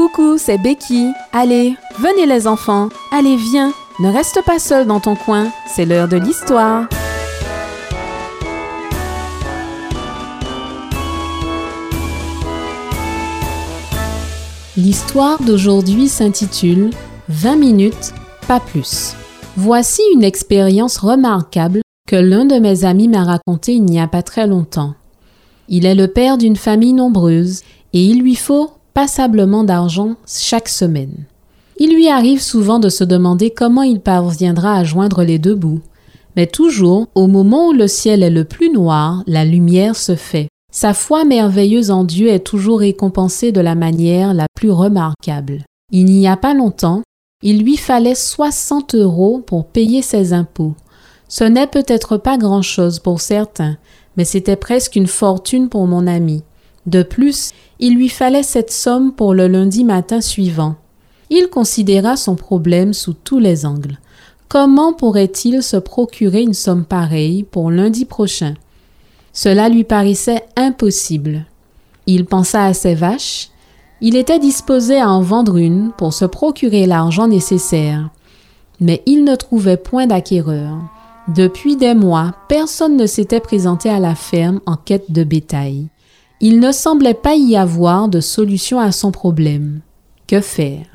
Coucou, 0.00 0.38
c'est 0.38 0.56
Becky. 0.56 1.12
Allez, 1.30 1.76
venez 1.98 2.24
les 2.24 2.46
enfants. 2.46 2.88
Allez, 3.12 3.36
viens. 3.36 3.74
Ne 3.98 4.08
reste 4.10 4.42
pas 4.46 4.58
seul 4.58 4.86
dans 4.86 4.98
ton 4.98 5.14
coin. 5.14 5.52
C'est 5.68 5.84
l'heure 5.84 6.08
de 6.08 6.16
l'histoire. 6.16 6.88
L'histoire 14.74 15.42
d'aujourd'hui 15.42 16.08
s'intitule 16.08 16.88
20 17.28 17.56
minutes, 17.56 18.14
pas 18.48 18.58
plus. 18.58 19.12
Voici 19.58 20.00
une 20.14 20.24
expérience 20.24 20.96
remarquable 20.96 21.82
que 22.08 22.16
l'un 22.16 22.46
de 22.46 22.58
mes 22.58 22.86
amis 22.86 23.08
m'a 23.08 23.24
racontée 23.24 23.74
il 23.74 23.84
n'y 23.84 24.00
a 24.00 24.08
pas 24.08 24.22
très 24.22 24.46
longtemps. 24.46 24.94
Il 25.68 25.84
est 25.84 25.94
le 25.94 26.08
père 26.08 26.38
d'une 26.38 26.56
famille 26.56 26.94
nombreuse 26.94 27.60
et 27.92 28.02
il 28.02 28.22
lui 28.22 28.34
faut 28.34 28.70
passablement 29.00 29.64
d'argent 29.64 30.16
chaque 30.26 30.68
semaine. 30.68 31.24
Il 31.78 31.94
lui 31.94 32.08
arrive 32.08 32.42
souvent 32.42 32.78
de 32.78 32.90
se 32.90 33.02
demander 33.02 33.48
comment 33.48 33.80
il 33.80 33.98
parviendra 33.98 34.74
à 34.74 34.84
joindre 34.84 35.24
les 35.24 35.38
deux 35.38 35.54
bouts. 35.54 35.80
Mais 36.36 36.46
toujours, 36.46 37.06
au 37.14 37.26
moment 37.26 37.68
où 37.68 37.72
le 37.72 37.88
ciel 37.88 38.22
est 38.22 38.28
le 38.28 38.44
plus 38.44 38.68
noir, 38.68 39.22
la 39.26 39.46
lumière 39.46 39.96
se 39.96 40.16
fait. 40.16 40.48
Sa 40.70 40.92
foi 40.92 41.24
merveilleuse 41.24 41.90
en 41.90 42.04
Dieu 42.04 42.28
est 42.28 42.44
toujours 42.44 42.80
récompensée 42.80 43.52
de 43.52 43.62
la 43.62 43.74
manière 43.74 44.34
la 44.34 44.44
plus 44.54 44.70
remarquable. 44.70 45.64
Il 45.90 46.04
n'y 46.04 46.28
a 46.28 46.36
pas 46.36 46.52
longtemps, 46.52 47.00
il 47.42 47.62
lui 47.62 47.78
fallait 47.78 48.14
60 48.14 48.96
euros 48.96 49.42
pour 49.46 49.64
payer 49.64 50.02
ses 50.02 50.34
impôts. 50.34 50.74
Ce 51.26 51.44
n'est 51.44 51.68
peut-être 51.68 52.18
pas 52.18 52.36
grand-chose 52.36 52.98
pour 52.98 53.22
certains, 53.22 53.78
mais 54.18 54.26
c'était 54.26 54.56
presque 54.56 54.94
une 54.94 55.06
fortune 55.06 55.70
pour 55.70 55.86
mon 55.86 56.06
ami. 56.06 56.42
De 56.86 57.02
plus, 57.02 57.52
il 57.78 57.94
lui 57.94 58.08
fallait 58.08 58.42
cette 58.42 58.72
somme 58.72 59.12
pour 59.12 59.34
le 59.34 59.48
lundi 59.48 59.84
matin 59.84 60.20
suivant. 60.20 60.76
Il 61.28 61.48
considéra 61.48 62.16
son 62.16 62.34
problème 62.34 62.92
sous 62.92 63.12
tous 63.12 63.38
les 63.38 63.66
angles. 63.66 63.98
Comment 64.48 64.92
pourrait-il 64.92 65.62
se 65.62 65.76
procurer 65.76 66.42
une 66.42 66.54
somme 66.54 66.84
pareille 66.84 67.44
pour 67.44 67.70
lundi 67.70 68.04
prochain? 68.04 68.54
Cela 69.32 69.68
lui 69.68 69.84
paraissait 69.84 70.44
impossible. 70.56 71.46
Il 72.06 72.24
pensa 72.24 72.64
à 72.64 72.74
ses 72.74 72.94
vaches. 72.94 73.50
Il 74.00 74.16
était 74.16 74.40
disposé 74.40 74.98
à 74.98 75.08
en 75.08 75.20
vendre 75.20 75.56
une 75.56 75.92
pour 75.96 76.12
se 76.12 76.24
procurer 76.24 76.86
l'argent 76.86 77.28
nécessaire. 77.28 78.10
Mais 78.80 79.02
il 79.06 79.22
ne 79.22 79.36
trouvait 79.36 79.76
point 79.76 80.08
d'acquéreur. 80.08 80.78
Depuis 81.28 81.76
des 81.76 81.94
mois, 81.94 82.34
personne 82.48 82.96
ne 82.96 83.06
s'était 83.06 83.38
présenté 83.38 83.88
à 83.88 84.00
la 84.00 84.16
ferme 84.16 84.60
en 84.66 84.74
quête 84.74 85.12
de 85.12 85.22
bétail. 85.22 85.89
Il 86.42 86.58
ne 86.58 86.72
semblait 86.72 87.12
pas 87.12 87.34
y 87.34 87.54
avoir 87.54 88.08
de 88.08 88.20
solution 88.20 88.80
à 88.80 88.92
son 88.92 89.10
problème. 89.10 89.80
Que 90.26 90.40
faire? 90.40 90.86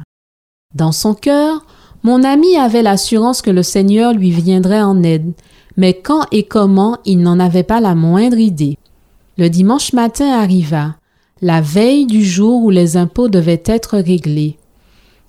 Dans 0.73 0.91
son 0.91 1.13
cœur, 1.13 1.63
mon 2.01 2.23
ami 2.23 2.57
avait 2.57 2.81
l'assurance 2.81 3.43
que 3.43 3.51
le 3.51 3.61
Seigneur 3.61 4.13
lui 4.13 4.31
viendrait 4.31 4.81
en 4.81 5.03
aide, 5.03 5.33
mais 5.77 5.93
quand 5.93 6.25
et 6.31 6.47
comment 6.47 6.97
il 7.05 7.19
n'en 7.19 7.39
avait 7.39 7.61
pas 7.61 7.79
la 7.79 7.93
moindre 7.93 8.39
idée. 8.39 8.79
Le 9.38 9.47
dimanche 9.49 9.93
matin 9.93 10.31
arriva, 10.31 10.95
la 11.43 11.61
veille 11.61 12.07
du 12.07 12.25
jour 12.25 12.63
où 12.63 12.71
les 12.71 12.97
impôts 12.97 13.29
devaient 13.29 13.63
être 13.66 13.99
réglés. 13.99 14.57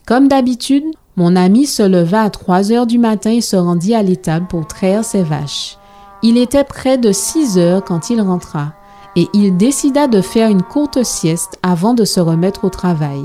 Comme 0.06 0.28
d'habitude, 0.28 0.84
mon 1.16 1.36
ami 1.36 1.66
se 1.66 1.82
leva 1.82 2.22
à 2.22 2.30
trois 2.30 2.72
heures 2.72 2.86
du 2.86 2.98
matin 2.98 3.32
et 3.32 3.42
se 3.42 3.56
rendit 3.56 3.94
à 3.94 4.02
l'étable 4.02 4.46
pour 4.46 4.66
traire 4.66 5.04
ses 5.04 5.22
vaches. 5.22 5.76
Il 6.22 6.38
était 6.38 6.64
près 6.64 6.96
de 6.96 7.12
six 7.12 7.58
heures 7.58 7.84
quand 7.84 8.08
il 8.08 8.22
rentra 8.22 8.72
et 9.16 9.28
il 9.32 9.56
décida 9.56 10.06
de 10.06 10.20
faire 10.20 10.50
une 10.50 10.62
courte 10.62 11.02
sieste 11.02 11.58
avant 11.62 11.94
de 11.94 12.04
se 12.04 12.20
remettre 12.20 12.64
au 12.64 12.70
travail. 12.70 13.22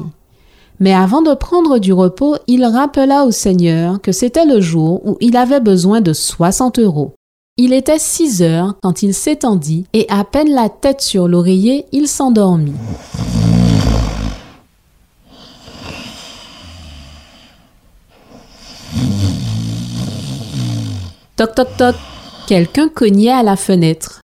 Mais 0.80 0.94
avant 0.94 1.22
de 1.22 1.36
prendre 1.36 1.78
du 1.78 1.94
repos, 1.94 2.38
il 2.48 2.66
rappela 2.66 3.26
au 3.26 3.32
Seigneur 3.32 4.02
que 4.02 4.12
c'était 4.12 4.46
le 4.46 4.62
jour 4.62 5.06
où 5.06 5.18
il 5.20 5.38
avait 5.38 5.60
besoin 5.60 6.02
de 6.02 6.14
60 6.14 6.80
euros. 6.80 7.14
Il 7.58 7.74
était 7.74 8.00
6 8.00 8.42
heures 8.42 8.76
quand 8.82 9.04
il 9.04 9.14
s'étendit 9.14 9.86
et 9.94 10.08
à 10.10 10.24
peine 10.24 10.50
la 10.50 10.70
tête 10.70 11.02
sur 11.02 11.28
l'oreiller, 11.28 11.86
il 11.92 12.08
s'endormit. 12.08 12.74
Toc 21.36 21.56
toc 21.56 21.68
toc. 21.78 21.96
Quelqu'un 22.48 22.88
cognait 22.90 23.32
à 23.32 23.44
la 23.44 23.56
fenêtre. 23.56 24.21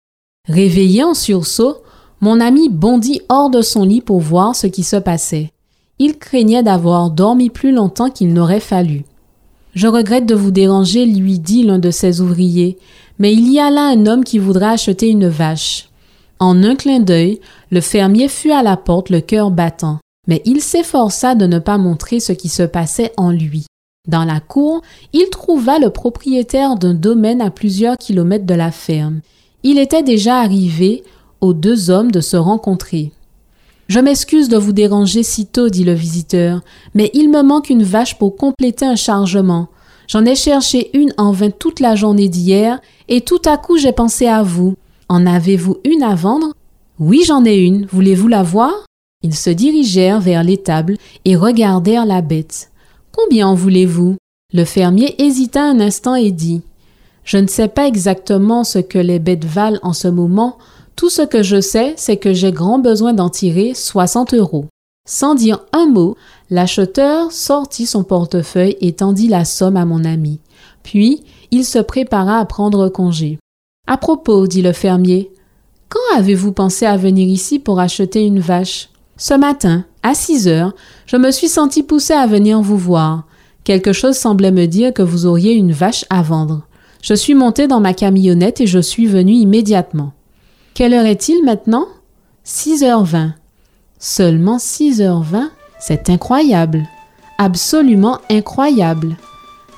Réveillé 0.50 1.06
en 1.06 1.14
sursaut, 1.14 1.78
mon 2.20 2.42
ami 2.42 2.68
bondit 2.68 3.22
hors 3.30 3.50
de 3.50 3.62
son 3.62 3.86
lit 3.86 4.02
pour 4.02 4.20
voir 4.20 4.58
ce 4.58 4.68
qui 4.68 4.84
se 4.84 4.98
passait. 4.98 5.52
Il 6.00 6.18
craignait 6.18 6.64
d'avoir 6.64 7.12
dormi 7.12 7.50
plus 7.50 7.72
longtemps 7.72 8.10
qu'il 8.10 8.34
n'aurait 8.34 8.60
fallu. 8.60 9.06
Je 9.74 9.88
regrette 9.88 10.26
de 10.26 10.36
vous 10.36 10.52
déranger, 10.52 11.06
lui 11.06 11.40
dit 11.40 11.64
l'un 11.64 11.80
de 11.80 11.92
ses 11.92 12.20
ouvriers, 12.20 12.78
mais 13.20 13.32
il 13.32 13.50
y 13.50 13.58
a 13.58 13.70
là 13.70 13.88
un 13.88 14.06
homme 14.06 14.26
qui 14.26 14.38
voudra 14.38 14.72
acheter 14.72 15.08
une 15.08 15.30
vache. 15.30 15.88
En 16.40 16.62
un 16.62 16.76
clin 16.76 17.00
d'œil, 17.00 17.40
le 17.72 17.80
fermier 17.80 18.28
fut 18.28 18.52
à 18.52 18.64
la 18.64 18.76
porte 18.76 19.10
le 19.10 19.22
cœur 19.22 19.50
battant, 19.50 20.00
mais 20.28 20.42
il 20.44 20.60
s'efforça 20.60 21.36
de 21.36 21.48
ne 21.48 21.60
pas 21.60 21.78
montrer 21.78 22.20
ce 22.20 22.34
qui 22.34 22.50
se 22.50 22.64
passait 22.64 23.14
en 23.16 23.32
lui. 23.32 23.66
Dans 24.10 24.26
la 24.26 24.42
cour, 24.42 24.82
il 25.14 25.30
trouva 25.30 25.80
le 25.80 25.90
propriétaire 25.90 26.76
d'un 26.76 26.94
domaine 26.94 27.40
à 27.40 27.50
plusieurs 27.50 27.96
kilomètres 27.98 28.46
de 28.46 28.56
la 28.56 28.72
ferme. 28.72 29.22
Il 29.64 29.80
était 29.80 30.04
déjà 30.04 30.40
arrivé 30.40 31.04
aux 31.40 31.54
deux 31.54 31.90
hommes 31.90 32.12
de 32.12 32.20
se 32.20 32.36
rencontrer. 32.38 33.12
Je 33.88 34.00
m'excuse 34.00 34.50
de 34.50 34.58
vous 34.58 34.74
déranger 34.74 35.24
si 35.24 35.46
tôt, 35.46 35.70
dit 35.70 35.84
le 35.84 35.94
visiteur, 35.94 36.62
mais 36.94 37.12
il 37.14 37.30
me 37.30 37.44
manque 37.44 37.70
une 37.70 37.84
vache 37.84 38.18
pour 38.18 38.36
compléter 38.36 38.86
un 38.86 38.96
chargement. 38.96 39.68
J'en 40.08 40.26
ai 40.26 40.36
cherché 40.36 40.90
une 40.98 41.14
en 41.18 41.32
vain 41.32 41.50
toute 41.50 41.80
la 41.80 41.96
journée 41.96 42.30
d'hier, 42.30 42.80
et 43.08 43.22
tout 43.22 43.42
à 43.46 43.58
coup 43.58 43.78
j'ai 43.78 43.94
pensé 43.94 44.28
à 44.28 44.44
vous. 44.44 44.76
En 45.10 45.26
avez-vous 45.26 45.78
une 45.86 46.04
à 46.04 46.16
vendre? 46.16 46.54
Oui, 47.00 47.24
j'en 47.26 47.46
ai 47.46 47.58
une. 47.58 47.86
Voulez-vous 47.86 48.28
la 48.28 48.44
voir? 48.44 48.74
Ils 49.22 49.36
se 49.36 49.50
dirigèrent 49.50 50.20
vers 50.20 50.44
l'étable 50.44 50.98
et 51.24 51.36
regardèrent 51.36 52.06
la 52.06 52.22
bête. 52.22 52.72
Combien 53.12 53.48
en 53.48 53.56
voulez-vous? 53.56 54.18
Le 54.54 54.66
fermier 54.66 55.16
hésita 55.22 55.64
un 55.64 55.80
instant 55.80 56.16
et 56.16 56.32
dit 56.32 56.62
je 57.24 57.38
ne 57.38 57.48
sais 57.48 57.68
pas 57.68 57.88
exactement 57.88 58.64
ce 58.64 58.80
que 58.80 59.00
les 59.00 59.20
bêtes 59.20 59.46
valent 59.46 59.80
en 59.82 59.94
ce 59.94 60.08
moment. 60.08 60.58
Tout 60.96 61.10
ce 61.10 61.22
que 61.22 61.42
je 61.42 61.62
sais, 61.62 61.94
c'est 61.98 62.18
que 62.18 62.34
j'ai 62.34 62.52
grand 62.52 62.80
besoin 62.80 63.14
d'en 63.14 63.30
tirer 63.30 63.74
60 63.74 64.34
euros. 64.34 64.66
Sans 65.08 65.36
dire 65.36 65.60
un 65.74 65.88
mot, 65.88 66.16
l'acheteur 66.50 67.32
sortit 67.32 67.86
son 67.86 68.04
portefeuille 68.04 68.78
et 68.80 68.94
tendit 68.94 69.28
la 69.28 69.44
somme 69.44 69.78
à 69.78 69.86
mon 69.86 70.06
ami. 70.06 70.40
Puis, 70.84 71.24
il 71.52 71.66
se 71.66 71.80
prépara 71.80 72.40
à 72.40 72.46
prendre 72.46 72.90
congé. 72.90 73.40
À 73.88 73.98
propos, 73.98 74.48
dit 74.48 74.62
le 74.62 74.72
fermier, 74.72 75.32
quand 75.90 76.18
avez-vous 76.18 76.54
pensé 76.54 76.86
à 76.86 76.98
venir 76.98 77.28
ici 77.28 77.60
pour 77.60 77.80
acheter 77.80 78.26
une 78.26 78.40
vache? 78.40 78.90
Ce 79.18 79.34
matin, 79.34 79.86
à 80.02 80.14
six 80.16 80.48
heures, 80.48 80.74
je 81.06 81.18
me 81.18 81.32
suis 81.32 81.50
senti 81.50 81.84
poussé 81.84 82.14
à 82.14 82.26
venir 82.26 82.62
vous 82.62 82.78
voir. 82.78 83.26
Quelque 83.64 83.94
chose 83.94 84.18
semblait 84.18 84.52
me 84.52 84.66
dire 84.66 84.94
que 84.94 85.02
vous 85.02 85.26
auriez 85.26 85.54
une 85.54 85.72
vache 85.72 86.06
à 86.10 86.22
vendre. 86.22 86.64
Je 87.04 87.14
suis 87.14 87.34
monté 87.36 87.68
dans 87.68 87.82
ma 87.82 87.94
camionnette 87.94 88.62
et 88.62 88.66
je 88.66 88.80
suis 88.80 89.08
venu 89.08 89.34
immédiatement. 89.34 90.14
Quelle 90.74 90.94
heure 90.94 91.06
est-il 91.06 91.44
maintenant? 91.44 91.86
6h20. 92.46 93.32
Seulement 94.00 94.56
6h20 94.56 95.50
C'est 95.82 96.10
incroyable. 96.10 96.84
Absolument 97.38 98.20
incroyable. 98.32 99.18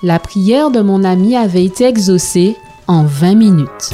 La 0.03 0.19
prière 0.19 0.69
de 0.69 0.81
mon 0.81 1.03
ami 1.03 1.35
avait 1.35 1.66
été 1.66 1.85
exaucée 1.85 2.56
en 2.85 3.03
20 3.03 3.34
minutes. 3.34 3.90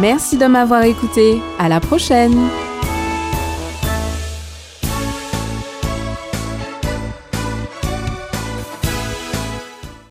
Merci 0.00 0.38
de 0.38 0.46
m'avoir 0.46 0.82
écouté. 0.84 1.42
À 1.58 1.68
la 1.68 1.78
prochaine. 1.78 2.48